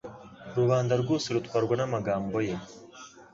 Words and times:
rubanda 0.57 0.93
rwose 1.01 1.27
rutwarwa 1.35 1.73
n'amagambo 1.77 2.37
ye. 2.47 2.55